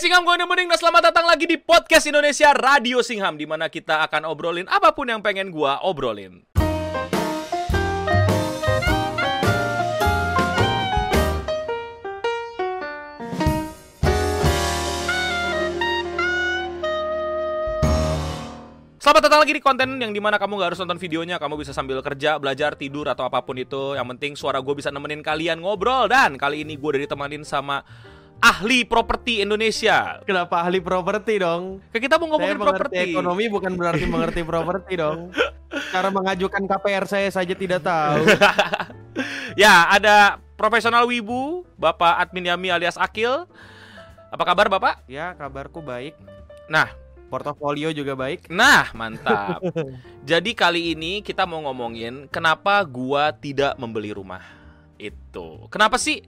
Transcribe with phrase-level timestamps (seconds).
[0.00, 4.00] Singham, gue nemenin dan selamat datang lagi di Podcast Indonesia Radio Singham di mana kita
[4.08, 6.40] akan obrolin apa pun yang pengen gue obrolin.
[18.96, 21.76] Selamat datang lagi di konten yang di mana kamu gak harus nonton videonya Kamu bisa
[21.76, 25.60] sambil kerja, belajar, tidur, atau apa pun itu Yang penting suara gue bisa nemenin kalian
[25.60, 27.82] ngobrol Dan kali ini gue udah ditemanin sama
[28.40, 31.84] ahli properti Indonesia Kenapa ahli properti dong?
[31.92, 35.30] Kita mau ngomongin properti ekonomi bukan berarti mengerti properti dong.
[35.92, 38.24] Cara mengajukan KPR saya saja tidak tahu.
[39.58, 43.50] Ya ada profesional wibu Bapak Admin Yami alias Akil
[44.30, 45.02] Apa kabar Bapak?
[45.10, 46.14] Ya, kabarku baik.
[46.70, 46.86] Nah,
[47.26, 48.46] Portofolio juga baik.
[48.46, 49.58] Nah, mantap.
[50.30, 54.42] Jadi kali ini kita mau ngomongin kenapa gua tidak membeli rumah.
[55.02, 55.66] Itu.
[55.66, 56.22] Kenapa sih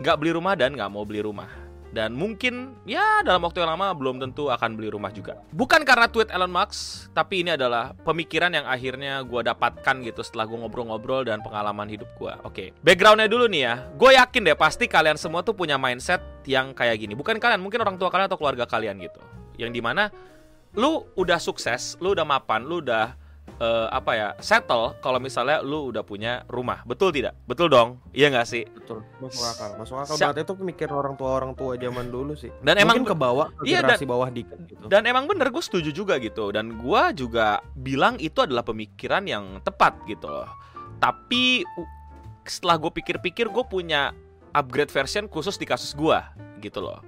[0.00, 1.48] nggak beli rumah dan nggak mau beli rumah?
[1.90, 5.42] Dan mungkin ya dalam waktu yang lama belum tentu akan beli rumah juga.
[5.50, 10.46] Bukan karena tweet Elon Musk, tapi ini adalah pemikiran yang akhirnya gua dapatkan gitu setelah
[10.46, 12.38] gua ngobrol-ngobrol dan pengalaman hidup gua.
[12.46, 13.74] Oke, backgroundnya dulu nih ya.
[13.98, 17.18] Gue yakin deh pasti kalian semua tuh punya mindset yang kayak gini.
[17.18, 19.18] Bukan kalian, mungkin orang tua kalian atau keluarga kalian gitu.
[19.58, 20.14] Yang di mana
[20.78, 23.18] lu udah sukses, lu udah mapan, lu udah
[23.60, 27.36] eh, apa ya settle kalau misalnya lu udah punya rumah, betul tidak?
[27.44, 28.64] Betul dong, iya nggak sih?
[28.64, 29.70] Betul, masuk akal.
[29.76, 30.26] Masuk akal Siap.
[30.32, 32.48] banget itu pemikiran orang tua orang tua zaman dulu sih.
[32.64, 34.84] Dan emang Mungkin ke bawah ke Iya, generasi bawah dikit gitu.
[34.88, 39.60] dan emang bener gue setuju juga gitu dan gue juga bilang itu adalah pemikiran yang
[39.60, 40.48] tepat gitu loh.
[40.98, 41.62] Tapi
[42.42, 44.16] setelah gue pikir-pikir gue punya
[44.50, 46.18] upgrade version khusus di kasus gue
[46.58, 46.98] gitu loh.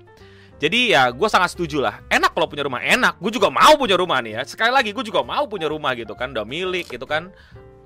[0.62, 3.98] Jadi ya gue sangat setuju lah Enak kalau punya rumah, enak Gue juga mau punya
[3.98, 7.02] rumah nih ya Sekali lagi gue juga mau punya rumah gitu kan Udah milik gitu
[7.02, 7.34] kan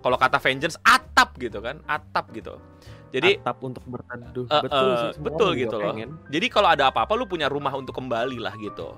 [0.05, 2.61] Kalau kata Vengeance atap gitu kan Atap gitu
[3.17, 4.45] Jadi atap untuk berteduh.
[4.45, 5.11] Eh, betul sih.
[5.25, 5.95] betul gitu loh.
[5.95, 6.11] pengen.
[6.29, 8.93] Jadi kalau ada apa-apa lu punya rumah untuk kembali lah gitu.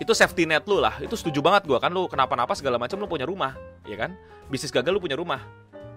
[0.00, 0.96] Itu safety net lu lah.
[0.98, 4.16] Itu setuju banget gua kan lu kenapa-napa segala macam lu punya rumah, ya kan?
[4.48, 5.44] Bisnis gagal lu punya rumah.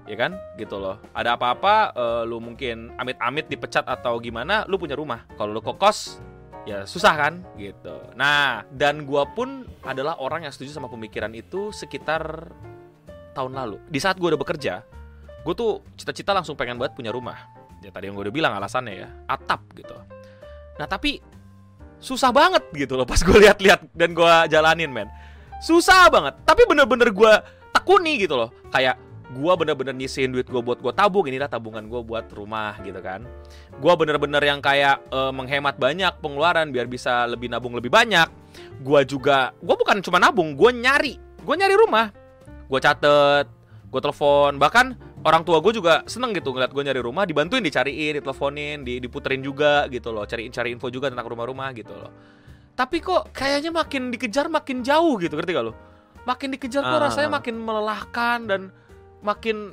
[0.04, 0.36] Ya kan?
[0.60, 1.00] Gitu loh.
[1.16, 5.24] Ada apa-apa eh, lu mungkin amit-amit dipecat atau gimana, lu punya rumah.
[5.40, 6.20] Kalau lu kokos
[6.64, 7.96] ya susah kan gitu.
[8.16, 12.52] Nah, dan gua pun adalah orang yang setuju sama pemikiran itu sekitar
[13.36, 13.78] tahun lalu.
[13.92, 14.84] Di saat gua udah bekerja,
[15.44, 17.36] gue tuh cita-cita langsung pengen banget punya rumah.
[17.84, 19.92] Ya tadi yang gue udah bilang alasannya ya, atap gitu.
[20.80, 21.20] Nah tapi
[22.00, 25.12] susah banget gitu loh pas gue lihat-lihat dan gue jalanin men.
[25.60, 26.40] Susah banget.
[26.48, 27.34] Tapi bener-bener gue
[27.76, 28.56] tekuni gitu loh.
[28.72, 29.00] Kayak
[29.34, 31.26] gue bener-bener nyisihin duit gue buat gue tabung.
[31.26, 33.26] Inilah tabungan gue buat rumah gitu kan.
[33.82, 38.30] Gue bener-bener yang kayak eh, menghemat banyak pengeluaran biar bisa lebih nabung lebih banyak.
[38.86, 42.14] Gue juga, gue bukan cuma nabung, gue nyari, gue nyari rumah.
[42.70, 43.50] Gue catet,
[43.90, 48.20] gue telepon, bahkan orang tua gue juga seneng gitu ngeliat gue nyari rumah dibantuin dicariin
[48.20, 52.12] diteleponin di, diputerin juga gitu loh cariin cari info juga tentang rumah-rumah gitu loh
[52.76, 55.74] tapi kok kayaknya makin dikejar makin jauh gitu ngerti gak lo
[56.28, 57.04] makin dikejar kok Ah.
[57.08, 58.62] rasanya makin melelahkan dan
[59.24, 59.72] makin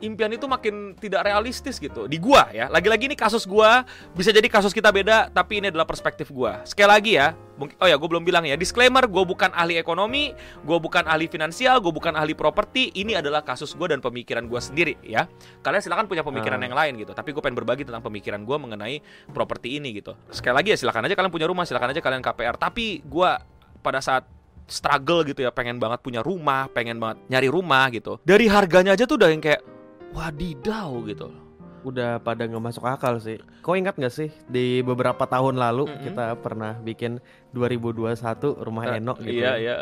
[0.00, 2.08] impian itu makin tidak realistis gitu.
[2.08, 3.84] Di gua ya lagi-lagi ini kasus gua
[4.16, 6.64] bisa jadi kasus kita beda tapi ini adalah perspektif gua.
[6.64, 10.32] Sekali lagi ya mungkin oh ya gue belum bilang ya disclaimer gue bukan ahli ekonomi
[10.64, 14.56] gue bukan ahli finansial gue bukan ahli properti ini adalah kasus gue dan pemikiran gue
[14.56, 15.28] sendiri ya.
[15.60, 16.64] Kalian silakan punya pemikiran Ah.
[16.64, 19.04] yang lain gitu tapi gue pengen berbagi tentang pemikiran gue mengenai
[19.36, 20.16] properti ini gitu.
[20.32, 23.30] Sekali lagi ya silakan aja kalian punya rumah silakan aja kalian KPR tapi gue
[23.84, 24.24] pada saat
[24.70, 29.04] struggle gitu ya pengen banget punya rumah pengen banget nyari rumah gitu dari harganya aja
[29.04, 29.60] tuh udah yang kayak
[30.10, 31.28] wadidaw gitu
[31.80, 33.40] udah pada nggak masuk akal sih.
[33.64, 36.02] Kau ingat nggak sih di beberapa tahun lalu Mm-mm.
[36.04, 37.16] kita pernah bikin
[37.50, 38.20] 2021
[38.60, 39.32] rumah Eh, Enok gitu.
[39.32, 39.76] iya iya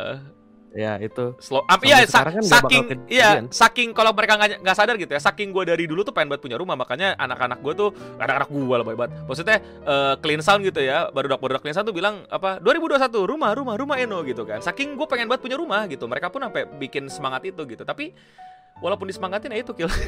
[0.77, 1.33] Ya itu.
[1.41, 5.49] slow up iya sa- kan saking iya saking kalau mereka nggak sadar gitu ya saking
[5.51, 7.89] gue dari dulu tuh pengen banget punya rumah makanya anak-anak gue tuh
[8.21, 9.11] anak-anak gue lah banget.
[9.25, 13.51] Maksudnya eh, clean sound gitu ya baru baru clean sound tuh bilang apa 2021 rumah
[13.57, 14.61] rumah rumah Eno gitu kan.
[14.61, 17.83] Saking gue pengen banget punya rumah gitu mereka pun sampai bikin semangat itu gitu.
[17.83, 18.13] Tapi
[18.79, 19.91] walaupun disemangatin ya itu kill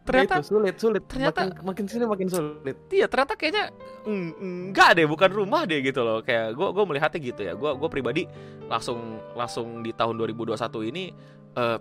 [0.00, 1.02] ternyata Ya itu sulit sulit.
[1.06, 2.76] ternyata- makin, makin sini makin sulit.
[2.88, 3.70] Iya ternyata kayaknya
[4.02, 4.30] mm,
[4.72, 6.18] enggak deh bukan rumah deh gitu loh.
[6.20, 7.52] Kayak gue gue melihatnya gitu ya.
[7.54, 8.24] Gue gue pribadi
[8.66, 8.98] langsung
[9.32, 10.56] langsung di tahun 2021
[10.88, 11.12] ini
[11.52, 11.78] eh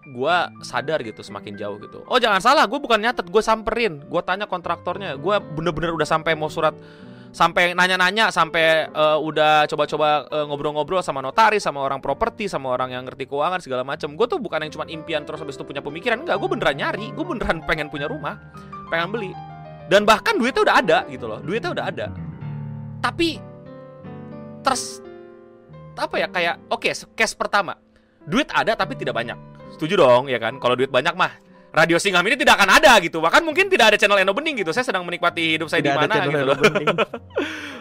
[0.00, 2.00] gue sadar gitu semakin jauh gitu.
[2.06, 4.00] Oh jangan salah gue bukan nyatet gue samperin.
[4.02, 5.18] Gue tanya kontraktornya.
[5.18, 6.72] Gue bener-bener udah sampai mau surat
[7.30, 12.90] sampai nanya-nanya sampai eh, udah coba-coba eh, ngobrol-ngobrol sama notaris sama orang properti sama orang
[12.90, 15.82] yang ngerti keuangan segala macam gue tuh bukan yang cuma impian terus habis itu punya
[15.82, 16.26] pemikiran.
[16.26, 17.06] Enggak gue beneran nyari.
[17.14, 18.38] Gue beneran pengen punya rumah
[18.90, 19.32] pengen beli.
[19.90, 21.38] Dan bahkan duitnya udah ada gitu loh.
[21.42, 22.06] Duitnya udah ada.
[23.00, 23.38] Tapi
[24.60, 25.02] terus
[26.00, 27.78] apa ya kayak oke case pertama.
[28.26, 29.38] Duit ada tapi tidak banyak.
[29.78, 30.58] Setuju dong ya kan?
[30.58, 33.22] Kalau duit banyak mah Radio Singham ini tidak akan ada gitu.
[33.22, 34.74] Bahkan mungkin tidak ada channel Eno Bening gitu.
[34.74, 36.58] Saya sedang menikmati hidup saya di mana gitu loh.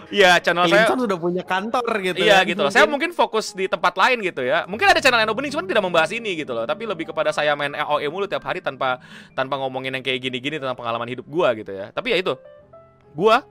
[0.09, 2.49] Iya, channel saya Clinton sudah punya kantor gitu Iya kan.
[2.49, 2.73] gitu loh.
[2.73, 4.65] Saya mungkin fokus di tempat lain gitu ya.
[4.65, 6.65] Mungkin ada channel Eno Bening cuman tidak membahas ini gitu loh.
[6.65, 8.97] Tapi lebih kepada saya main AOE mulu tiap hari tanpa
[9.37, 11.93] tanpa ngomongin yang kayak gini-gini tentang pengalaman hidup gua gitu ya.
[11.93, 12.33] Tapi ya itu.
[13.13, 13.45] Gua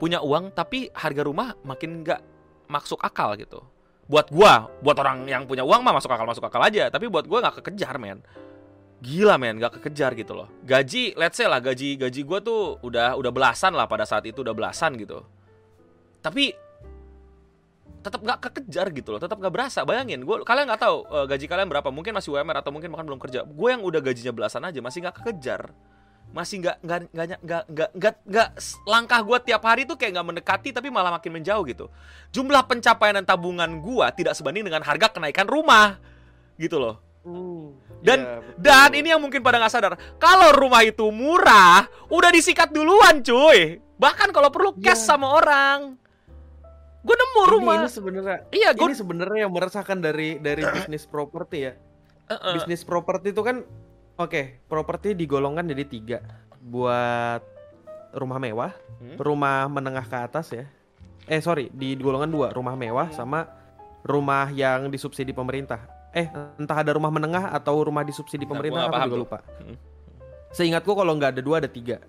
[0.00, 2.20] punya uang tapi harga rumah makin nggak
[2.64, 3.60] masuk akal gitu.
[4.08, 6.88] Buat gua, buat orang yang punya uang mah masuk akal masuk akal aja.
[6.88, 8.24] Tapi buat gua nggak kekejar men.
[8.98, 10.50] Gila men, nggak kekejar gitu loh.
[10.66, 14.42] Gaji, let's say lah gaji gaji gua tuh udah udah belasan lah pada saat itu
[14.42, 15.22] udah belasan gitu.
[16.18, 16.50] Tapi
[18.02, 19.82] tetap nggak kekejar gitu loh, tetap nggak berasa.
[19.82, 21.88] Bayangin, gue kalian nggak tahu eh, gaji kalian berapa?
[21.90, 23.42] Mungkin masih UMR atau mungkin bahkan belum kerja.
[23.44, 25.70] Gue yang udah gajinya belasan aja masih nggak kekejar,
[26.30, 28.48] masih nggak nggak nggak nggak nggak nggak
[28.86, 31.86] langkah gue tiap hari tuh kayak nggak mendekati tapi malah makin menjauh gitu.
[32.32, 35.98] Jumlah pencapaian dan tabungan gue tidak sebanding dengan harga kenaikan rumah
[36.56, 37.02] gitu loh.
[37.26, 38.58] Hmm, Dan- iya, betul.
[38.58, 43.78] Dan ini yang mungkin pada nggak sadar, kalau rumah itu murah, udah disikat duluan cuy.
[43.94, 45.08] Bahkan kalau perlu cash Iya.
[45.08, 45.98] sama orang.
[47.00, 47.74] Gue nemu Ini- rumah.
[47.80, 51.72] ini sebenarnya Iya, gue ini sebenarnya yang meresahkan dari dari bisnis properti ya.
[52.28, 52.54] Heeh.
[52.54, 53.64] Bisnis properti itu kan
[54.14, 56.18] oke, properti digolongkan jadi tiga
[56.60, 57.40] buat
[58.10, 59.16] rumah mewah, Hmm.
[59.16, 60.66] rumah menengah ke atas ya.
[61.24, 63.46] Eh sorry, di golongan dua rumah mewah sama
[64.00, 65.82] rumah yang disubsidi pemerintah.
[66.18, 66.26] Eh
[66.58, 69.38] entah ada rumah menengah atau rumah disubsidi Nah, pemerintah aku paham juga lupa.
[69.62, 69.76] Hmm.
[70.50, 72.02] Seingatku kalau nggak ada dua ada tiga.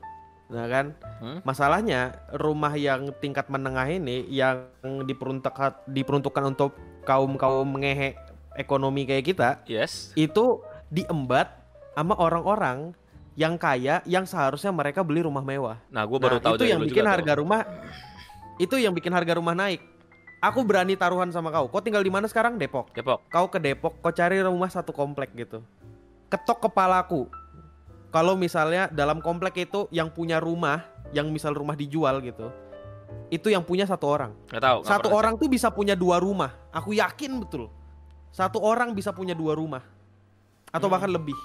[0.49, 0.85] Nah kan,
[1.21, 1.45] Hmm.
[1.45, 6.73] masalahnya rumah yang tingkat menengah ini yang diperuntukkan diperuntukkan untuk
[7.05, 8.17] kaum kaum ngehe
[8.57, 10.09] ekonomi kayak kita Yes.
[10.15, 11.53] itu diembat
[11.93, 12.97] sama orang-orang
[13.37, 15.77] yang kaya yang seharusnya mereka beli rumah mewah.
[15.87, 17.39] Nah, gue baru Nah, tahu itu yang bikin harga tuh.
[17.39, 17.61] rumah
[18.57, 19.79] itu yang bikin harga rumah naik.
[20.39, 21.67] Aku berani taruhan sama kau.
[21.67, 22.55] Kau tinggal di mana sekarang?
[22.55, 22.95] Depok.
[22.95, 23.27] Depok.
[23.27, 25.59] Kau ke Depok, kau cari rumah satu komplek gitu.
[26.31, 27.27] Ketok kepalaku.
[28.09, 32.49] Kalau misalnya dalam komplek itu yang punya rumah, yang misal rumah dijual gitu,
[33.29, 34.31] itu yang punya satu orang.
[34.49, 34.77] Nggak tahu.
[34.81, 36.55] nggak Satu orang tuh bisa punya dua rumah.
[36.71, 37.67] Aku yakin betul.
[38.31, 39.83] Satu orang bisa punya dua rumah.
[40.71, 40.95] Atau Hmm.
[40.95, 41.37] bahkan lebih.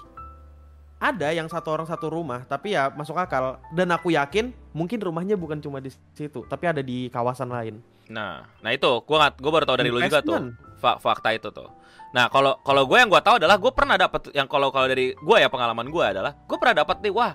[1.02, 3.60] Ada yang satu orang satu rumah, tapi ya masuk akal.
[3.74, 7.76] Dan aku yakin mungkin rumahnya bukan cuma di situ, tapi ada di kawasan lain.
[8.12, 10.52] Nah, nah itu gue gue baru tahu dari lu juga tuh.
[10.80, 11.68] Fa- fakta itu tuh.
[12.14, 15.16] Nah, kalau kalau gue yang gue tahu adalah gue pernah dapat yang kalau kalau dari
[15.16, 17.34] gue ya pengalaman gue adalah gue pernah dapat nih wah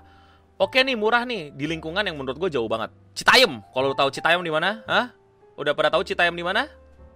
[0.59, 2.93] oke nih murah nih di lingkungan yang menurut gue jauh banget.
[3.15, 3.63] Citayam.
[3.73, 4.83] Kalau lu tahu Citayam di mana?
[4.85, 5.11] Hah?
[5.59, 6.67] Udah pada tahu Citayam di mana?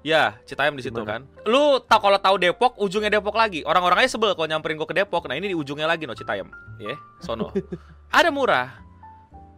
[0.03, 1.23] Ya, Citayam di situ kan.
[1.47, 3.63] Lu tau kalau tahu Depok, ujungnya Depok lagi.
[3.63, 5.31] Orang-orang aja sebel kalau nyamperin gue ke Depok.
[5.31, 6.51] Nah, ini di ujungnya lagi no Citayam.
[6.75, 7.55] Ya, sono.
[8.11, 8.83] Ada murah.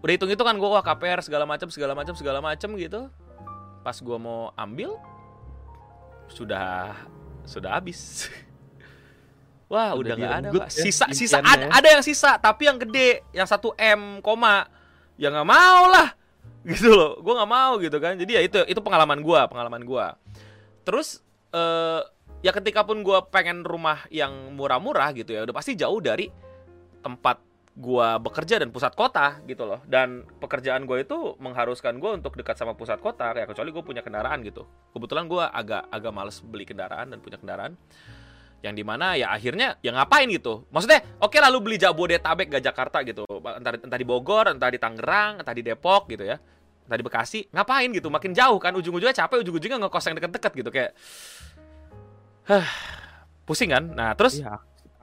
[0.06, 3.10] Udah hitung itu kan gue wah KPR segala macam segala macam segala macam gitu.
[3.86, 4.98] Pas gue mau ambil
[6.26, 6.98] sudah
[7.46, 8.26] sudah habis.
[9.72, 10.70] Wah, Udah udah nggak ada, Pak.
[10.70, 11.70] ya, Sisa sisa impiannya ada, ya.
[11.74, 14.66] ada yang sisa, tapi yang gede, yang 1 M, koma.
[15.18, 16.14] Ya nggak mau lah.
[16.70, 17.22] Gitu loh.
[17.22, 18.18] Gua nggak mau gitu kan.
[18.18, 20.18] Jadi ya itu itu pengalaman gua, pengalaman gua.
[20.82, 21.22] Terus
[21.54, 22.02] eh
[22.42, 26.30] ya ketika pun gua pengen rumah yang murah-murah gitu ya, udah pasti jauh dari
[27.06, 27.38] tempat
[27.76, 29.84] gua bekerja dan pusat kota gitu loh.
[29.84, 34.02] Dan pekerjaan gua itu mengharuskan gua untuk dekat sama pusat kota, kayak kecuali gue punya
[34.02, 34.64] kendaraan gitu.
[34.96, 37.76] Kebetulan gua agak agak males beli kendaraan dan punya kendaraan.
[38.64, 40.64] Yang di mana ya akhirnya ya ngapain gitu.
[40.72, 43.28] Maksudnya oke lalu beli Jabodetabek gak Jakarta gitu.
[43.28, 46.40] Entah, entah di Bogor entah di Tangerang entah di Depok gitu ya.
[46.88, 48.08] Entah di Bekasi ngapain gitu.
[48.10, 50.70] Makin jauh kan ujung-ujungnya capek ujung-ujungnya ngekos yang deket-deket gitu.
[50.74, 50.92] Kayak
[52.50, 52.66] Hah,
[53.46, 53.84] pusing kan?
[53.94, 54.42] Nah terus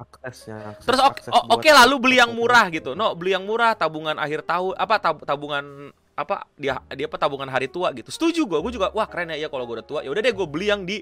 [0.03, 0.57] Iya, aksesnya.
[0.75, 2.93] akses- Terus oke akses o- buat- oke lah lu beli yang murah gitu.
[2.93, 5.65] No, beli yang murah tabungan akhir tahun apa tab- tabungan
[6.13, 8.13] apa dia dia apa tabungan hari tua gitu.
[8.13, 10.01] Setuju gua, gua juga wah keren ya iya kalau gua udah tua.
[10.05, 11.01] Ya udah deh gua beli yang di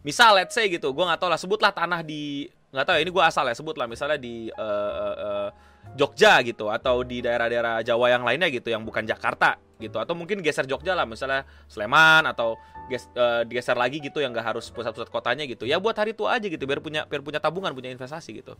[0.00, 0.92] misal let's say gitu.
[0.94, 3.74] Gua nggak tahu lah sebutlah tanah di nggak tahu ya ini gua asal ya sebut
[3.74, 5.48] lah misalnya di eh, eh,
[5.96, 9.96] Jogja gitu atau di daerah-daerah Jawa yang lainnya gitu yang bukan Jakarta gitu.
[9.96, 12.60] Atau mungkin geser Jogja lah misalnya Sleman atau
[12.92, 15.64] ges- eh, geser lagi gitu yang nggak harus pusat-pusat kotanya gitu.
[15.64, 18.54] Ya buat hari tua aja gitu biar punya biar punya tabungan punya investasi gitu.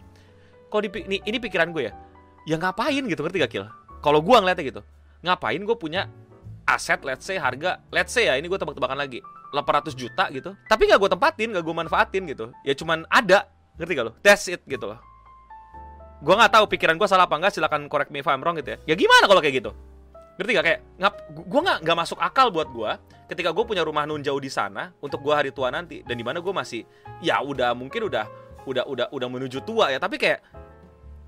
[0.72, 1.92] Kok di ini, ini pikiran gue ya
[2.48, 3.64] ya ngapain gitu ngerti gak Kil?
[4.00, 4.82] Kalau gue ngeliatnya gitu
[5.24, 6.08] ngapain gue punya
[6.68, 9.18] aset let's say harga let's say ya ini gue tebak-tebakan lagi
[9.50, 12.50] 800 juta gitu tapi nggak gue tempatin nggak gue manfaatin gitu.
[12.64, 14.12] Ya cuman ada ngerti gak lo?
[14.24, 15.15] That's it gitu loh
[16.16, 18.74] gue nggak tahu pikiran gue salah apa enggak silakan correct me if I'm wrong gitu
[18.74, 18.78] ya.
[18.88, 19.70] Ya gimana kalau kayak gitu?
[20.36, 22.90] Ngerti gak kayak ngap gue nggak nggak masuk akal buat gue
[23.26, 26.20] ketika gue punya rumah nun jauh di sana untuk gue hari tua nanti dan di
[26.20, 26.84] mana gue masih
[27.24, 28.28] ya udah mungkin udah
[28.68, 30.44] udah udah udah menuju tua ya tapi kayak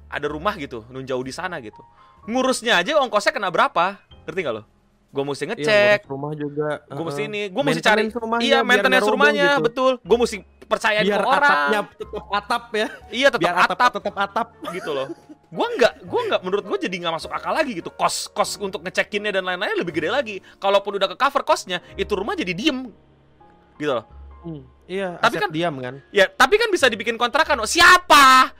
[0.09, 1.81] ada rumah gitu nun jauh di sana gitu.
[2.29, 3.97] Ngurusnya aja ongkosnya kena berapa?
[4.29, 4.63] Ngerti gak lo?
[5.09, 5.99] Gue mesti Iya, ngecek.
[6.05, 6.69] ngurus rumah juga.
[6.85, 7.33] gue mesti heeh.
[7.33, 9.65] ini gue mesti cari rumahnya iya maintenance rumahnya gitu.
[9.65, 9.93] betul.
[10.05, 10.37] Gue mesti
[10.69, 11.41] kepercayaan biar ke orang.
[11.41, 12.87] atapnya tetap atap ya.
[13.09, 14.47] Iya tetap biar atap, atap tetap atap.
[14.71, 15.09] gitu loh.
[15.49, 17.89] Gua nggak, gua nggak menurut gua jadi nggak masuk akal lagi gitu.
[17.91, 20.37] Kos kos untuk ngecekinnya dan lain-lain lebih gede lagi.
[20.57, 22.93] Kalaupun udah ke cover kosnya, itu rumah jadi diem
[23.75, 24.05] gitu loh.
[24.39, 26.01] Hmm, Iya, Tapi kan- diam kan.
[26.09, 27.59] Ya, tapi kan bisa dibikin kontrakan.
[27.59, 28.53] Oh, siapa?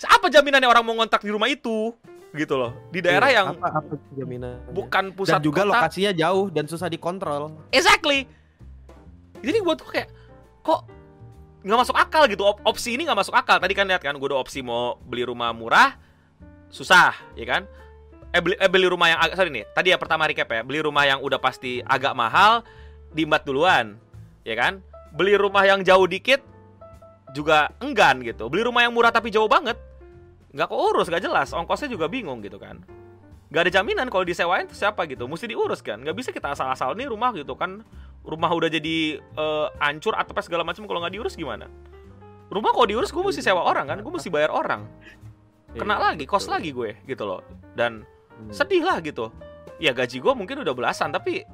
[0.00, 1.92] Apa jaminannya orang mau ngontrak di rumah itu?
[2.30, 2.72] Gitu loh.
[2.88, 5.72] Di daerah Iya, yang apa, apa jaminan bukan pusat dan juga kota.
[5.74, 7.52] lokasinya jauh dan susah dikontrol.
[7.68, 8.24] Exactly.
[9.36, 10.08] Jadi gue tuh kayak
[10.60, 10.84] kok
[11.60, 12.42] nggak masuk akal gitu.
[12.44, 13.60] Op- opsi ini nggak masuk akal.
[13.60, 15.96] Tadi kan lihat kan, gue udah opsi mau beli rumah murah,
[16.72, 17.62] susah, ya kan?
[18.30, 19.66] Eh beli, eh, beli rumah yang agak sorry nih.
[19.74, 22.62] Tadi ya pertama recap ya, beli rumah yang udah pasti agak mahal,
[23.12, 23.98] diimbat duluan,
[24.46, 24.80] ya kan?
[25.10, 26.40] Beli rumah yang jauh dikit
[27.34, 28.46] juga enggan gitu.
[28.46, 29.74] Beli rumah yang murah tapi jauh banget,
[30.54, 31.50] nggak keurus, nggak jelas.
[31.50, 32.78] Ongkosnya juga bingung gitu kan.
[33.50, 35.98] Gak ada jaminan kalau disewain siapa gitu, mesti diurus kan.
[35.98, 37.82] Nggak bisa kita asal-asal nih rumah gitu kan.
[38.20, 41.66] Rumah udah jadi eh, hancur atapnya segala macam kalau nggak diurus gimana?
[42.50, 44.84] Rumah kalau diurus gue mesti sewa orang kan, gue mesti bayar orang.
[45.70, 47.46] Kena Iya, lagi, kos lagi gue gitu loh.
[47.78, 48.02] Dan
[48.40, 48.50] Hmm.
[48.50, 49.28] sedih lah gitu.
[49.76, 51.44] Ya gaji gue mungkin udah belasan tapi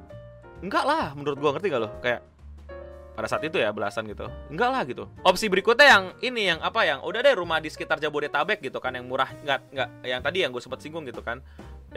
[0.63, 1.89] enggak lah menurut gue ngerti gak lo?
[2.01, 2.23] Kayak
[3.13, 4.25] pada saat itu ya belasan gitu.
[4.47, 5.05] Enggak lah gitu.
[5.21, 8.93] Opsi berikutnya yang ini yang apa yang udah deh rumah di sekitar Jabodetabek gitu kan
[8.93, 11.41] yang murah nggak nggak yang tadi yang gue sempat singgung gitu kan.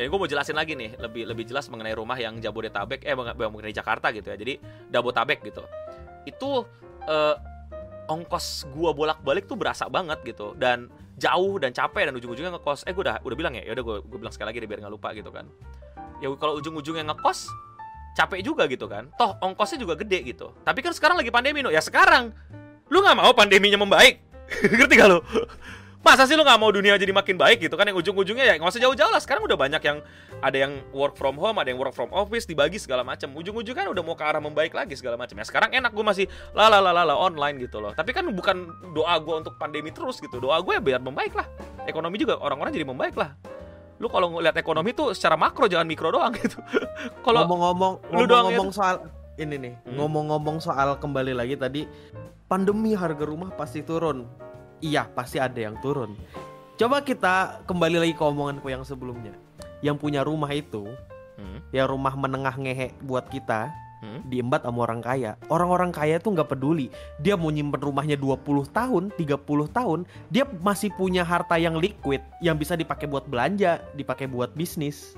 [0.01, 3.75] Ya gue mau jelasin lagi nih lebih lebih jelas mengenai rumah yang Jabodetabek eh mengenai
[3.77, 4.37] Jakarta gitu ya.
[4.41, 4.57] Jadi
[4.89, 5.63] Jabodetabek gitu.
[6.25, 6.65] Itu
[7.05, 7.37] eh,
[8.11, 10.91] ongkos gua bolak-balik tuh berasa banget gitu dan
[11.21, 12.89] jauh dan capek dan ujung-ujungnya ngekos.
[12.89, 14.81] Eh gue udah udah bilang ya, ya udah gue gue bilang sekali lagi deh biar
[14.83, 15.47] nggak lupa gitu kan.
[16.19, 17.53] Ya kalau ujung-ujungnya ngekos
[18.19, 19.13] capek juga gitu kan.
[19.15, 20.51] Toh ongkosnya juga gede gitu.
[20.65, 21.71] Tapi kan sekarang lagi pandemi no.
[21.71, 22.35] Ya sekarang
[22.91, 24.19] lu nggak mau pandeminya membaik.
[24.67, 25.23] Ngerti gak lu?
[26.01, 27.85] Masa sih lu nggak mau dunia jadi makin baik gitu kan?
[27.85, 29.21] Yang ujung-ujungnya ya nggak usah jauh-jauh lah.
[29.21, 30.01] Sekarang udah banyak yang
[30.41, 33.93] ada yang work from home ada yang work from office dibagi segala macam ujung-ujungnya kan
[33.93, 36.25] udah mau ke arah membaik lagi segala macam ya sekarang enak gue masih
[36.57, 37.93] la la la la la online gitu loh.
[37.93, 40.41] Tapi kan bukan doa gue untuk pandemi terus gitu.
[40.41, 41.45] Doa gue ya biar membaik lah.
[41.85, 43.37] Ekonomi juga orang-orang jadi membaik lah.
[44.01, 46.57] Lu kalau ngeliat ekonomi tuh secara makro jangan mikro doang gitu.
[47.21, 49.05] Kalau ngomong-ngomong lu doang ngomong-ngomong soal
[49.37, 50.01] ini nih, Hmm.
[50.01, 51.85] ngomong-ngomong soal kembali lagi tadi
[52.49, 54.25] pandemi harga rumah pasti turun.
[54.81, 56.17] Iya, pasti ada yang turun.
[56.81, 59.37] Coba kita kembali lagi ke omonganku yang sebelumnya.
[59.85, 60.89] Yang punya rumah itu,
[61.41, 63.73] Hmm, ya rumah menengah ngehe buat kita,
[64.05, 64.29] hmm.
[64.29, 65.41] diembat sama orang kaya.
[65.49, 66.93] Orang-orang kaya tuh nggak peduli.
[67.17, 72.61] Dia mau nyimpen rumahnya 20 tahun, 30 tahun, dia masih punya harta yang liquid yang
[72.61, 75.17] bisa dipakai buat belanja, dipakai buat bisnis.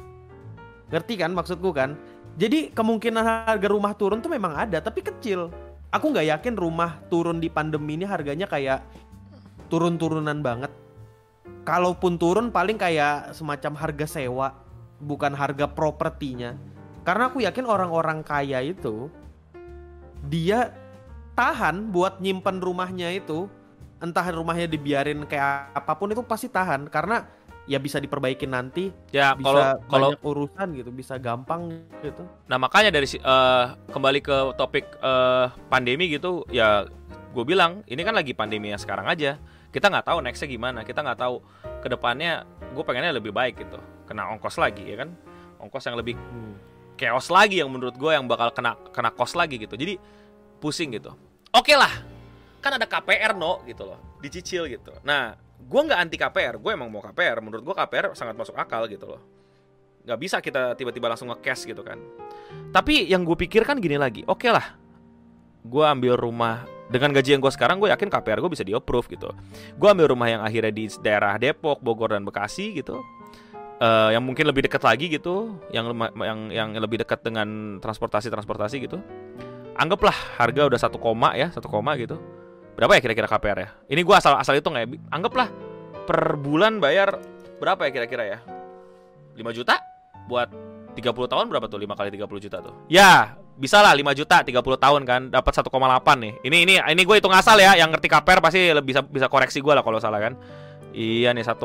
[0.94, 1.98] Ngerti kan maksudku kan?
[2.38, 5.50] Jadi kemungkinan harga rumah turun tuh memang ada, tapi kecil.
[5.90, 8.80] Aku nggak yakin rumah turun di pandemi ini harganya kayak
[9.72, 10.68] turun-turunan banget.
[11.64, 14.52] Kalaupun turun paling kayak semacam harga sewa,
[15.00, 16.52] bukan harga propertinya.
[17.08, 19.08] Karena aku yakin orang-orang kaya itu
[20.28, 20.76] dia
[21.32, 23.48] tahan buat nyimpen rumahnya itu
[24.02, 27.26] entah rumahnya dibiarin kayak apa pun itu pasti tahan karena
[27.70, 32.58] ya bisa diperbaikin nanti ya bisa kalau kalau banyak urusan gitu bisa gampang gitu Nah
[32.58, 36.86] makanya dari eh, kembali ke topik eh, pandemi gitu ya
[37.32, 39.38] gue bilang ini kan lagi pandemi yang sekarang aja
[39.72, 40.84] kita nggak tahu nextnya gimana.
[40.84, 41.40] Kita nggak tahu
[41.80, 42.44] ke depannya
[42.76, 43.80] gue pengennya lebih baik gitu.
[44.04, 45.16] Kena ongkos lagi ya kan?
[45.58, 46.14] Ongkos yang lebih
[47.00, 49.74] chaos lagi yang menurut gue yang bakal kena kena kos lagi gitu.
[49.74, 49.96] Jadi
[50.60, 51.16] pusing gitu.
[51.56, 51.90] Oke lah.
[52.60, 53.98] Kan ada KPR no gitu loh.
[54.20, 54.92] Dicicil gitu.
[55.02, 58.84] Nah gue nggak anti KPR gue emang mau KPR menurut gue KPR sangat masuk akal
[58.92, 59.24] gitu loh.
[60.04, 61.96] Nggak bisa kita tiba-tiba langsung nge-cash gitu kan.
[62.74, 64.20] Tapi yang gue pikirkan gini lagi.
[64.28, 64.76] Oke lah.
[65.62, 69.08] Gue ambil rumah dengan gaji yang gue sekarang gue yakin KPR gue bisa di approve
[69.08, 69.32] gitu.
[69.80, 73.00] Gue ambil rumah yang akhirnya di daerah Depok Bogor dan Bekasi gitu.
[73.80, 75.56] Eh, yang mungkin lebih dekat lagi gitu.
[75.72, 79.00] Yang yang yang lebih dekat dengan transportasi transportasi gitu.
[79.72, 82.20] Anggaplah harga udah satu koma ya satu koma gitu.
[82.76, 83.68] Berapa ya kira-kira KPR ya?
[83.88, 85.48] Ini gue asal asal itu nggak ya anggaplah
[86.04, 87.16] per bulan bayar
[87.56, 88.38] berapa ya kira-kira ya?
[89.32, 89.80] 5 juta?
[90.28, 90.52] Buat
[90.92, 91.80] 30 tahun berapa tuh?
[91.80, 92.74] 5 kali 30 juta tuh?
[92.92, 95.68] Ya bisa lah 5 juta 30 tahun kan dapat 1,8
[96.18, 96.32] nih.
[96.44, 99.60] Ini ini ini gue hitung asal ya yang ngerti KPR pasti lebih bisa bisa koreksi
[99.60, 100.34] gue lah kalau salah kan.
[100.92, 101.64] Iya nih 1,8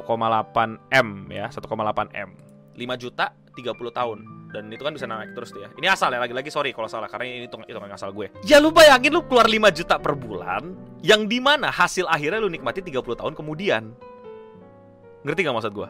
[0.92, 1.68] M ya 1,8
[2.16, 2.30] M.
[2.78, 4.20] 5 juta 30 tahun.
[4.48, 5.70] Dan itu kan bisa naik terus tuh ya.
[5.76, 8.32] Ini asal ya lagi-lagi sorry kalau salah karena ini hitung hitungan asal gue.
[8.48, 10.72] Ya lu bayangin lu keluar 5 juta per bulan
[11.04, 13.92] yang di mana hasil akhirnya lu nikmati 30 tahun kemudian.
[15.28, 15.90] Ngerti gak maksud gue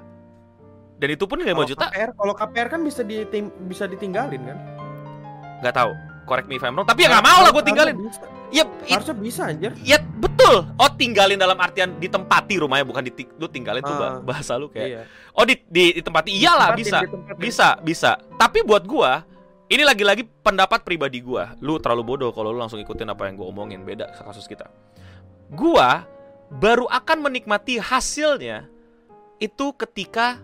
[0.98, 4.58] dan itu pun 5 Kalau juta KPR kalau KPR kan bisa ditim, bisa ditinggalin kan
[5.60, 5.92] nggak tahu.
[6.24, 6.84] Correct me if I'm wrong.
[6.84, 7.96] Tapi ya nggak mau lah gue tinggalin.
[8.48, 9.72] ya it- harusnya bisa anjir.
[9.80, 10.68] Ya betul.
[10.74, 14.00] Oh tinggalin dalam artian ditempati rumahnya bukan di lu tinggalin tuh Ah.
[14.20, 14.88] bah- bahasa lu kayak.
[14.88, 15.02] iya.
[15.32, 16.32] Oh di, di ditempati.
[16.34, 16.98] Iyalah Ditempatin, bisa.
[17.04, 17.40] ditempatin.
[17.40, 18.12] bisa bisa.
[18.34, 19.24] Tapi buat gua
[19.68, 21.56] ini lagi-lagi pendapat pribadi gua.
[21.60, 23.84] Lu terlalu bodoh kalau lu langsung ikutin apa yang gua omongin.
[23.84, 24.68] Beda kasus kita.
[25.50, 26.04] Gua
[26.50, 28.68] baru akan menikmati hasilnya
[29.38, 30.40] itu ketika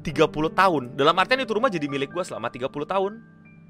[0.00, 0.94] 30 tahun.
[0.94, 3.18] Dalam artian itu rumah jadi milik gua selama 30 tahun.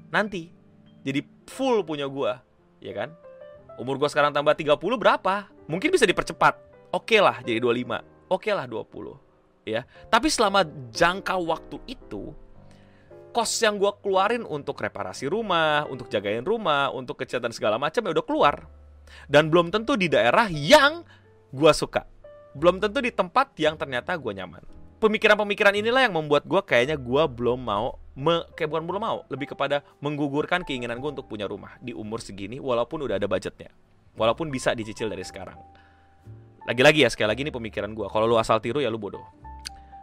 [0.09, 0.53] Nanti.
[1.01, 2.41] Jadi full punya gua,
[2.77, 3.09] ya kan?
[3.81, 5.49] Umur gua sekarang tambah 30 berapa?
[5.65, 6.57] Mungkin bisa dipercepat.
[6.93, 8.03] Oke lah jadi 25.
[8.29, 9.17] Oke lah 20.
[9.65, 9.85] Ya.
[10.09, 12.33] Tapi selama jangka waktu itu
[13.31, 18.11] kos yang gua keluarin untuk reparasi rumah, untuk jagain rumah, untuk kecatan segala macam ya
[18.11, 18.55] udah keluar.
[19.31, 21.07] Dan belum tentu di daerah yang
[21.49, 22.03] gua suka.
[22.51, 24.63] Belum tentu di tempat yang ternyata gua nyaman.
[24.99, 29.55] Pemikiran-pemikiran inilah yang membuat gua kayaknya gua belum mau me, kayak bukan belum mau, lebih
[29.55, 33.71] kepada menggugurkan keinginan gue untuk punya rumah di umur segini walaupun udah ada budgetnya.
[34.19, 35.55] Walaupun bisa dicicil dari sekarang.
[36.67, 38.07] Lagi-lagi ya sekali lagi ini pemikiran gue.
[38.11, 39.23] Kalau lu asal tiru ya lu bodoh.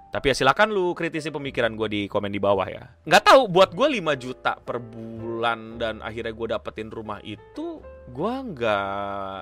[0.09, 2.89] Tapi ya silakan lu kritisi pemikiran gue di komen di bawah ya.
[3.05, 8.35] Nggak tahu buat gue 5 juta per bulan dan akhirnya gue dapetin rumah itu gue
[8.57, 9.41] nggak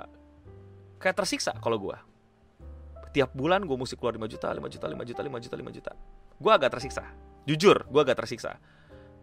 [0.99, 1.94] kayak tersiksa kalau gue.
[3.14, 5.92] Tiap bulan gue mesti keluar 5 juta, 5 juta, 5 juta, 5 juta, 5 juta.
[6.37, 7.06] Gue agak tersiksa.
[7.47, 8.59] Jujur, gue agak tersiksa.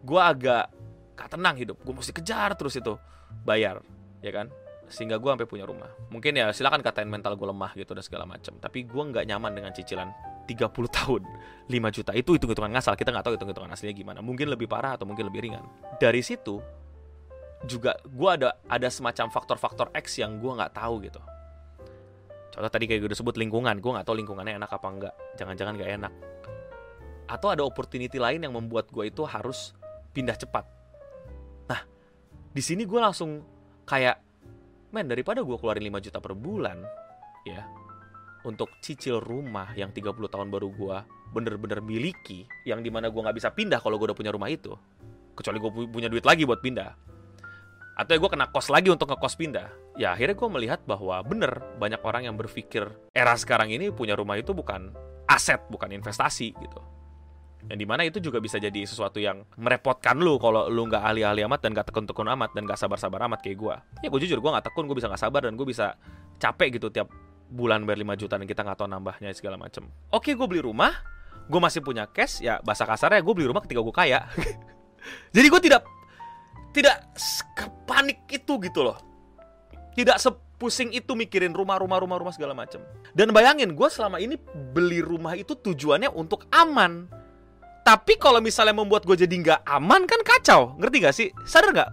[0.00, 0.72] Gue agak
[1.14, 1.76] gak tenang hidup.
[1.84, 2.96] Gue mesti kejar terus itu
[3.44, 3.84] bayar,
[4.24, 4.48] ya kan?
[4.88, 5.92] Sehingga gue sampai punya rumah.
[6.08, 8.56] Mungkin ya silakan katain mental gue lemah gitu dan segala macam.
[8.56, 10.08] Tapi gue nggak nyaman dengan cicilan
[10.44, 11.22] 30 tahun
[11.68, 14.68] 5 juta itu hitung hitungan ngasal kita nggak tahu hitung hitungan aslinya gimana mungkin lebih
[14.68, 15.64] parah atau mungkin lebih ringan
[15.96, 16.60] dari situ
[17.64, 21.20] juga gue ada ada semacam faktor-faktor X yang gue nggak tahu gitu
[22.52, 25.72] contoh tadi kayak gue udah sebut lingkungan gue nggak tahu lingkungannya enak apa enggak jangan-jangan
[25.80, 26.12] nggak enak
[27.24, 29.72] atau ada opportunity lain yang membuat gue itu harus
[30.12, 30.64] pindah cepat.
[31.68, 31.80] Nah
[32.52, 33.40] di sini gue langsung
[33.88, 34.20] kayak
[34.94, 36.78] men daripada gue keluarin 5 juta per bulan
[37.44, 37.66] ya
[38.44, 40.96] untuk cicil rumah yang 30 tahun baru gue
[41.34, 44.70] bener-bener miliki yang di mana gue nggak bisa pindah kalau gue udah punya rumah itu
[45.34, 47.14] kecuali gue punya duit lagi buat pindah
[47.94, 49.70] atau ya gue kena kos lagi untuk ngekos pindah.
[49.94, 54.34] Ya akhirnya gue melihat bahwa bener banyak orang yang berpikir era sekarang ini punya rumah
[54.34, 54.90] itu bukan
[55.30, 56.80] aset bukan investasi gitu
[57.72, 61.48] yang di mana itu juga bisa jadi sesuatu yang merepotkan lu kalau lu nggak ahli-ahli
[61.48, 64.50] amat dan gak tekun-tekun amat dan gak sabar-sabar amat kayak gue ya gue jujur gue
[64.52, 65.96] nggak tekun gue bisa nggak sabar dan gue bisa
[66.36, 67.08] capek gitu tiap
[67.54, 69.86] bulan bayar 5 juta dan kita nggak tahu nambahnya segala macem.
[70.10, 70.90] Oke, gue beli rumah,
[71.46, 74.26] gue masih punya cash, ya bahasa kasarnya gue beli rumah ketika gue kaya.
[75.36, 75.82] Jadi gue tidak
[76.74, 76.96] tidak
[77.86, 78.98] panik itu gitu loh.
[79.94, 82.82] Tidak sepusing itu mikirin rumah, rumah, rumah, rumah segala macem.
[83.14, 84.34] Dan bayangin, gue selama ini
[84.74, 87.06] beli rumah itu tujuannya untuk aman.
[87.84, 91.28] Tapi kalau misalnya membuat gue jadi nggak aman kan kacau, ngerti gak sih?
[91.44, 91.90] Sadar nggak?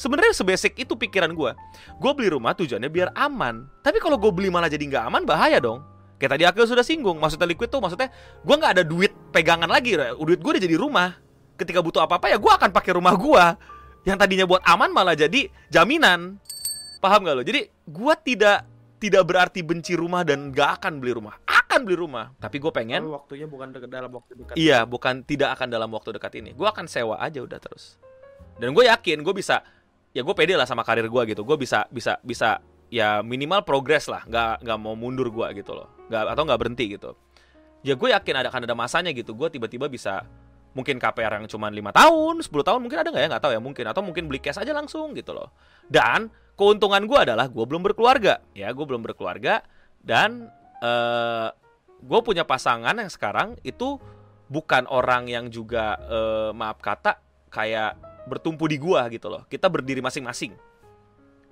[0.00, 1.52] sebenarnya sebasic itu pikiran gue.
[2.00, 3.68] Gue beli rumah tujuannya biar aman.
[3.84, 5.84] Tapi kalau gue beli malah jadi nggak aman, bahaya dong.
[6.16, 8.08] Kayak tadi Akil sudah singgung, maksudnya liquid tuh maksudnya
[8.40, 11.20] gue nggak ada duit pegangan lagi, duit gue udah jadi rumah.
[11.60, 13.44] Ketika butuh apa-apa ya gue akan pakai rumah gue.
[14.08, 16.40] Yang tadinya buat aman malah jadi jaminan.
[17.04, 17.44] Paham gak lo?
[17.44, 18.64] Jadi gue tidak
[19.00, 21.40] tidak berarti benci rumah dan gak akan beli rumah.
[21.48, 22.36] Akan beli rumah.
[22.36, 23.08] Tapi gue pengen.
[23.08, 24.54] Lalu waktunya bukan dalam waktu dekat.
[24.60, 26.50] Iya, bukan tidak akan dalam waktu dekat ini.
[26.52, 27.96] Gue akan sewa aja udah terus.
[28.60, 29.64] Dan gue yakin gue bisa
[30.10, 32.58] ya gue pede lah sama karir gue gitu gue bisa bisa bisa
[32.90, 36.84] ya minimal progres lah nggak nggak mau mundur gue gitu loh nggak atau nggak berhenti
[36.98, 37.14] gitu
[37.86, 40.26] ya gue yakin ada akan ada masanya gitu gue tiba-tiba bisa
[40.70, 43.60] mungkin KPR yang cuma lima tahun 10 tahun mungkin ada nggak ya nggak tahu ya
[43.60, 45.50] mungkin atau mungkin beli cash aja langsung gitu loh
[45.90, 49.66] dan keuntungan gue adalah gue belum berkeluarga ya gue belum berkeluarga
[49.98, 50.46] dan
[50.78, 51.50] uh,
[52.00, 53.98] gue punya pasangan yang sekarang itu
[54.50, 57.18] bukan orang yang juga uh, maaf kata
[57.50, 59.46] kayak bertumpu di gua gitu loh.
[59.46, 60.52] Kita berdiri masing-masing.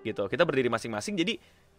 [0.03, 0.23] Gitu.
[0.31, 1.39] Kita berdiri masing-masing jadi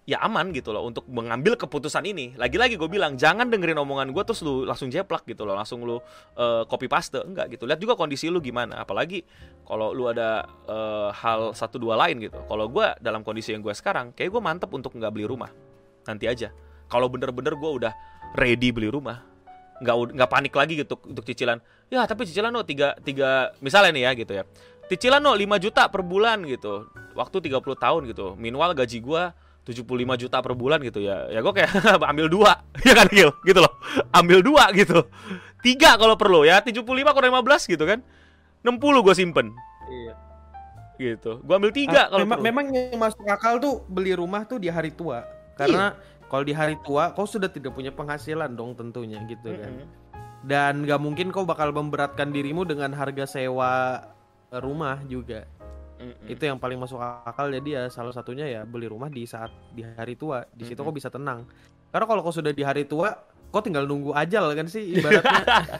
[0.10, 2.34] ya aman gitu loh untuk mengambil keputusan ini.
[2.34, 6.02] Lagi-lagi gue bilang jangan dengerin omongan gue terus lu langsung jeplak gitu loh, langsung lu
[6.02, 7.70] uh, copy paste enggak gitu.
[7.70, 8.82] Lihat juga kondisi lu gimana.
[8.82, 9.22] Apalagi
[9.70, 12.42] kalau lu ada uh, hal satu dua lain gitu.
[12.42, 15.54] Kalau gue dalam kondisi yang gue sekarang, kayak gue mantep untuk nggak beli rumah.
[16.10, 16.50] Nanti aja.
[16.90, 17.94] Kalau bener-bener gue udah
[18.34, 19.22] ready beli rumah,
[19.78, 21.62] nggak nggak panik lagi gitu untuk cicilan.
[21.94, 24.44] Ya tapi cicilan lo tiga tiga misalnya nih ya gitu ya
[24.90, 29.38] cicilan no 5 juta per bulan gitu waktu 30 tahun gitu minimal gaji gua
[29.70, 29.86] 75
[30.26, 31.30] juta per bulan gitu ya.
[31.30, 31.70] Ya gue kayak
[32.12, 33.30] ambil dua ya kan Gil?
[33.46, 33.74] Gitu loh.
[34.10, 35.06] Ambil dua gitu.
[35.62, 38.02] Tiga kalau perlu ya 75 kurang 15 gitu kan.
[38.66, 39.48] 60 gue simpen.
[39.88, 40.14] Iya.
[40.98, 41.32] Gitu.
[41.46, 44.68] Gue ambil tiga ah, kalau memang, memang yang masuk akal tuh beli rumah tuh di
[44.68, 45.24] hari tua.
[45.56, 46.26] Karena iya.
[46.28, 49.72] kalau di hari tua kau sudah tidak punya penghasilan dong tentunya gitu kan.
[49.72, 49.98] Mm -hmm.
[50.40, 54.08] dan nggak mungkin kau bakal memberatkan dirimu dengan harga sewa
[54.56, 55.44] rumah juga
[56.00, 56.32] Mm-mm.
[56.32, 59.84] itu yang paling masuk akal jadi ya salah satunya ya beli rumah di saat di
[59.84, 61.44] hari tua di situ kok bisa tenang
[61.92, 63.20] karena kalau kau sudah di hari tua
[63.52, 65.44] kau tinggal nunggu ajal kan sih ibaratnya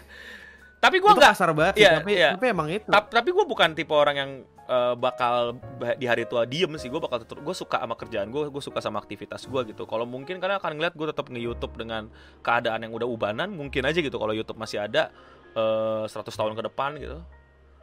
[0.80, 1.36] Tapi gue nggak.
[1.36, 2.30] kasar banget sih, Iya, tapi iya.
[2.40, 4.32] tapi emang itu Tapi, tapi gue bukan tipe orang yang
[4.64, 5.60] eh, bakal
[6.00, 6.88] di hari tua diem sih.
[6.88, 7.36] Gue bakal tetap.
[7.44, 8.48] Gue suka sama kerjaan gue.
[8.48, 9.84] Gue suka sama aktivitas gue gitu.
[9.84, 12.08] Kalau mungkin karena akan ngeliat gue tetap nge YouTube dengan
[12.40, 13.52] keadaan yang udah ubanan.
[13.52, 14.16] Mungkin aja gitu.
[14.16, 15.12] Kalau YouTube masih ada
[15.52, 17.20] eh 100 tahun ke depan gitu.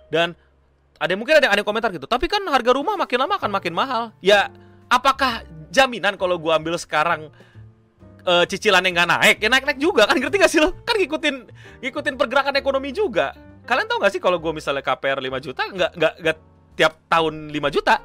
[0.09, 0.33] Dan
[0.97, 2.09] ada mungkin ada yang ada yang komentar gitu.
[2.09, 4.03] Tapi kan harga rumah makin lama akan makin mahal.
[4.25, 4.49] Ya
[4.89, 7.29] apakah jaminan kalau gue ambil sekarang
[8.25, 9.37] eh, cicilannya nggak naik?
[9.45, 10.73] Ya naik naik juga kan ngerti gak sih lo?
[10.85, 11.37] Kan ngikutin
[11.85, 13.37] ngikutin pergerakan ekonomi juga.
[13.67, 16.37] Kalian tahu nggak sih kalau gue misalnya KPR 5 juta nggak nggak nggak
[16.77, 17.99] tiap tahun 5 juta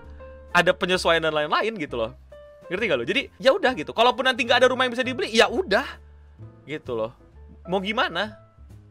[0.52, 2.12] ada penyesuaian dan lain-lain gitu loh.
[2.68, 3.06] Ngerti gak lo?
[3.08, 3.92] Jadi ya udah gitu.
[3.92, 5.84] Kalaupun nanti nggak ada rumah yang bisa dibeli, ya udah
[6.68, 7.12] gitu loh.
[7.68, 8.36] Mau gimana?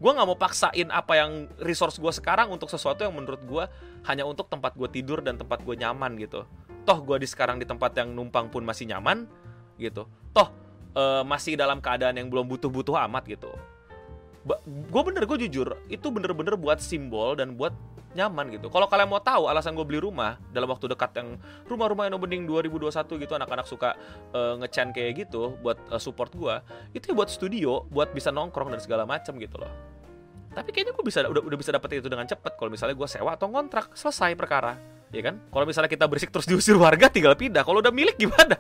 [0.01, 3.65] Gue nggak mau paksain apa yang resource gue sekarang untuk sesuatu yang menurut gue
[4.09, 6.49] hanya untuk tempat gue tidur dan tempat gue nyaman gitu.
[6.89, 9.29] Toh gue di sekarang di tempat yang numpang pun masih nyaman
[9.77, 10.09] gitu.
[10.33, 10.49] Toh
[10.97, 13.53] eh, masih dalam keadaan yang belum butuh-butuh amat gitu.
[14.65, 17.77] Gue bener, gue jujur, itu bener-bener buat simbol dan buat
[18.11, 18.67] nyaman gitu.
[18.69, 21.39] Kalau kalian mau tahu alasan gue beli rumah dalam waktu dekat yang
[21.71, 23.95] rumah-rumah yang opening 2021 gitu anak-anak suka
[24.35, 26.55] eh, nge-chan kayak gitu buat eh, support gue,
[26.95, 29.71] itu ya buat studio, buat bisa nongkrong dan segala macam gitu loh.
[30.51, 33.39] Tapi kayaknya gue bisa udah udah bisa dapetin itu dengan cepet kalau misalnya gue sewa
[33.39, 34.75] atau kontrak selesai perkara,
[35.15, 35.39] ya kan?
[35.47, 37.63] Kalau misalnya kita berisik terus diusir warga tinggal pindah.
[37.63, 38.59] Kalau udah milik gimana?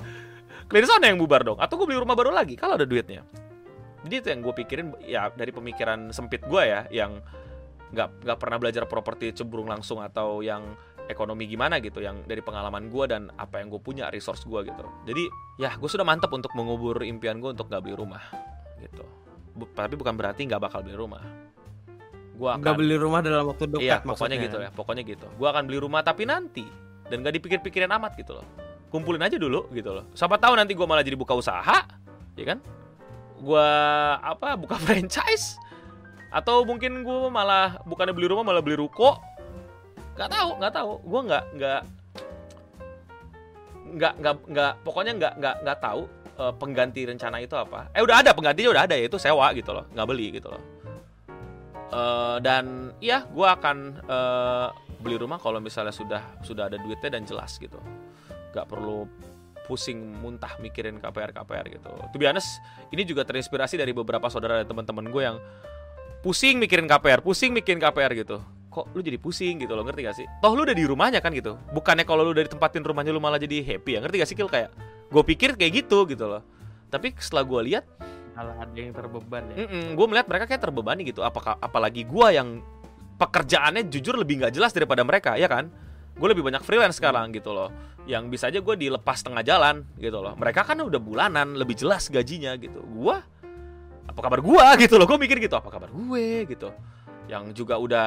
[0.70, 1.58] Clear sana yang bubar dong.
[1.58, 3.26] Atau gue beli rumah baru lagi kalau ada duitnya.
[4.06, 7.18] Jadi itu yang gue pikirin ya dari pemikiran sempit gue ya yang
[7.90, 10.62] nggak nggak pernah belajar properti ceburung langsung atau yang
[11.10, 14.86] ekonomi gimana gitu yang dari pengalaman gue dan apa yang gue punya resource gue gitu.
[15.10, 15.26] Jadi
[15.58, 18.22] ya gue sudah mantap untuk mengubur impian gue untuk nggak beli rumah
[18.78, 19.02] gitu.
[19.74, 21.22] Tapi bukan berarti nggak bakal beli rumah.
[22.38, 24.46] Gue akan nggak beli rumah dalam waktu dekat iya pokoknya maksudnya.
[24.46, 25.26] gitu ya pokoknya gitu.
[25.34, 26.64] Gue akan beli rumah tapi nanti
[27.10, 28.46] dan gak dipikir-pikirin amat gitu loh.
[28.86, 30.06] Kumpulin aja dulu gitu loh.
[30.14, 31.90] Siapa tahu nanti gue malah jadi buka usaha
[32.38, 32.62] ya kan?
[33.42, 33.68] Gue
[34.22, 35.58] apa buka franchise
[36.30, 39.18] atau mungkin gue malah bukannya beli rumah malah beli ruko?
[40.14, 40.92] Nggak tahu nggak tahu.
[41.02, 41.80] Gue nggak nggak
[43.90, 46.02] nggak nggak nggak pokoknya nggak nggak nggak tahu
[46.38, 47.90] eh, pengganti rencana itu apa.
[47.90, 50.62] Eh udah ada penggantinya udah ada yaitu sewa gitu loh nggak beli gitu loh.
[51.90, 54.68] Eh, dan iya gue akan eh,
[55.02, 57.82] beli rumah kalau misalnya sudah sudah ada duitnya dan jelas gitu.
[58.54, 59.10] Nggak perlu
[59.70, 61.90] pusing muntah mikirin KPR KPR gitu.
[61.90, 62.26] To be
[62.90, 65.38] ini juga terinspirasi dari beberapa saudara dan teman-teman gue yang
[66.20, 68.38] pusing mikirin KPR, pusing mikirin KPR gitu.
[68.70, 70.26] Kok lu jadi pusing gitu loh, ngerti gak sih?
[70.38, 71.58] Toh lu udah di rumahnya kan gitu.
[71.74, 74.46] Bukannya kalau lu udah ditempatin rumahnya lu malah jadi happy ya, ngerti gak sih Kil
[74.46, 74.70] kayak
[75.10, 76.46] gue pikir kayak gitu gitu loh.
[76.86, 77.84] Tapi setelah gue lihat
[78.40, 81.20] Malah ada yang terbeban ya gue melihat mereka kayak terbebani gitu.
[81.20, 82.64] Apakah apalagi gua yang
[83.20, 85.68] pekerjaannya jujur lebih nggak jelas daripada mereka, ya kan?
[86.16, 87.68] Gue lebih banyak freelance sekarang gitu loh.
[88.08, 90.32] Yang bisa aja gue dilepas tengah jalan gitu loh.
[90.40, 92.80] Mereka kan udah bulanan, lebih jelas gajinya gitu.
[92.96, 93.20] Gua
[94.10, 94.74] apa kabar gua?
[94.82, 95.06] Gitu loh.
[95.06, 96.44] Gue mikir gitu, apa kabar gue?
[96.50, 96.68] Gitu.
[97.30, 98.06] Yang juga udah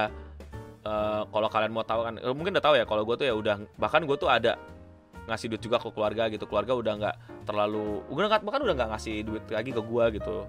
[0.83, 3.33] eh, kalau kalian mau tahu kan, eh, mungkin udah tahu ya kalau gue tuh ya
[3.33, 4.59] udah bahkan gue tuh ada
[5.23, 6.43] ngasih duit juga ke keluarga gitu.
[6.45, 7.15] Keluarga udah nggak
[7.47, 10.43] terlalu udah bahkan udah nggak ngasih duit lagi ke gua gitu.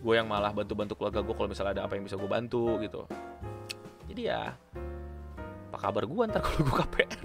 [0.00, 3.02] Gue yang malah bantu-bantu keluarga gue kalau misalnya ada apa yang bisa gue bantu gitu.
[4.06, 4.54] Jadi ya
[5.76, 7.20] apa kabar gue ntar kalau gue KPR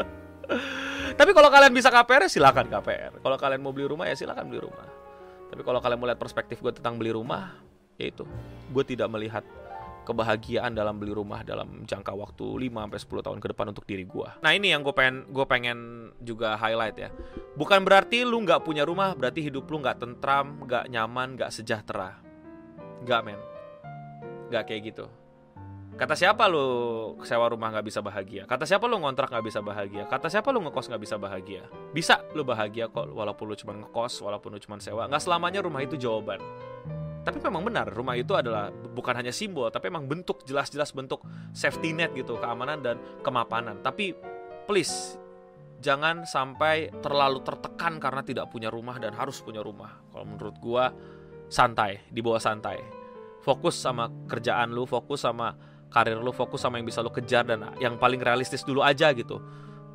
[1.20, 4.48] tapi kalau kalian bisa KPR ya silakan KPR kalau kalian mau beli rumah ya silakan
[4.48, 4.88] beli rumah
[5.52, 7.52] tapi kalau kalian mau lihat perspektif gue tentang beli rumah
[8.00, 8.24] yaitu
[8.72, 9.44] gue tidak melihat
[10.02, 14.02] kebahagiaan dalam beli rumah dalam jangka waktu 5 sampai 10 tahun ke depan untuk diri
[14.02, 14.34] gua.
[14.42, 17.08] Nah, ini yang gue pengen gue pengen juga highlight ya.
[17.54, 22.18] Bukan berarti lu nggak punya rumah, berarti hidup lu nggak tentram, nggak nyaman, nggak sejahtera.
[23.06, 23.40] Nggak men.
[24.50, 25.06] Nggak kayak gitu.
[25.92, 26.64] Kata siapa lu
[27.20, 28.48] sewa rumah nggak bisa bahagia?
[28.48, 30.08] Kata siapa lu ngontrak nggak bisa bahagia?
[30.08, 31.68] Kata siapa lu ngekos nggak bisa bahagia?
[31.92, 35.04] Bisa lu bahagia kok walaupun lu cuma ngekos, walaupun lu cuma sewa.
[35.04, 36.40] Nggak selamanya rumah itu jawaban.
[37.22, 41.22] Tapi memang benar, rumah itu adalah bukan hanya simbol, tapi memang bentuk jelas-jelas bentuk
[41.54, 43.78] safety net gitu, keamanan dan kemapanan.
[43.84, 44.16] Tapi
[44.66, 45.20] please
[45.78, 50.02] jangan sampai terlalu tertekan karena tidak punya rumah dan harus punya rumah.
[50.10, 50.90] Kalau menurut gua
[51.52, 52.80] santai, di bawah santai.
[53.44, 55.54] Fokus sama kerjaan lu, fokus sama
[55.92, 59.38] karir lu, fokus sama yang bisa lu kejar dan yang paling realistis dulu aja gitu.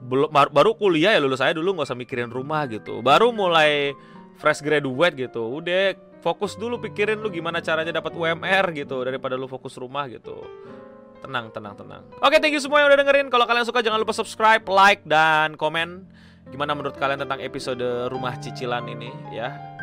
[0.05, 3.01] Belum baru, kuliah ya lulus saya dulu nggak usah mikirin rumah gitu.
[3.01, 3.97] Baru mulai
[4.37, 5.41] fresh graduate gitu.
[5.41, 10.45] Udah fokus dulu pikirin lu gimana caranya dapat UMR gitu daripada lu fokus rumah gitu.
[11.17, 12.05] Tenang, tenang, tenang.
[12.21, 13.27] Oke, thank you semua yang udah dengerin.
[13.33, 16.05] Kalau kalian suka jangan lupa subscribe, like dan komen.
[16.53, 19.76] Gimana menurut kalian tentang episode rumah cicilan ini ya?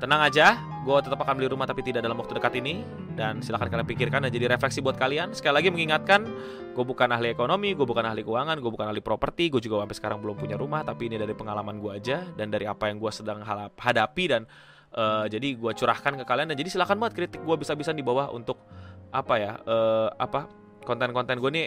[0.00, 2.80] Tenang aja, gue tetap akan beli rumah tapi tidak dalam waktu dekat ini.
[3.12, 5.36] Dan silahkan kalian pikirkan dan jadi refleksi buat kalian.
[5.36, 6.24] Sekali lagi mengingatkan,
[6.72, 9.96] gue bukan ahli ekonomi, gue bukan ahli keuangan, gue bukan ahli properti Gue juga sampai
[10.00, 13.12] sekarang belum punya rumah, tapi ini dari pengalaman gue aja Dan dari apa yang gue
[13.12, 13.44] sedang
[13.76, 14.48] hadapi dan
[14.96, 16.48] eh, jadi gue curahkan ke kalian.
[16.48, 18.56] Dan jadi silahkan banget kritik gue bisa-bisa di bawah untuk
[19.12, 20.48] apa ya eh, apa
[20.86, 21.66] konten-konten gue nih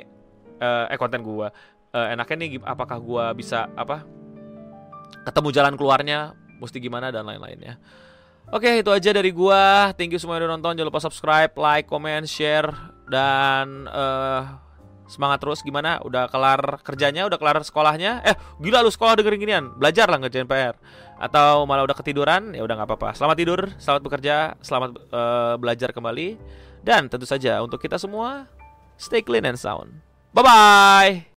[0.58, 1.48] eh, eh konten gue
[1.94, 4.08] eh, enaknya nih apakah gue bisa apa
[5.28, 7.78] ketemu jalan keluarnya mesti gimana dan lain-lainnya
[8.50, 9.94] oke itu aja dari gua.
[9.96, 10.74] Thank you semua yang udah nonton.
[10.76, 12.74] Jangan lupa subscribe like comment share
[13.08, 14.42] dan eh,
[15.08, 15.62] semangat terus.
[15.62, 16.02] Gimana?
[16.04, 17.30] Udah kelar kerjanya?
[17.30, 18.26] Udah kelar sekolahnya?
[18.26, 19.66] Eh gila lu sekolah dengerin ginian.
[19.78, 20.76] Belajar lah ngerjain PR
[21.22, 22.52] atau malah udah ketiduran?
[22.52, 23.10] Ya udah nggak apa-apa.
[23.16, 26.28] Selamat tidur selamat bekerja selamat eh, belajar kembali.
[26.84, 28.52] Dan tentu saja untuk kita semua
[29.00, 30.04] stay clean and sound.
[30.34, 31.30] Bye bye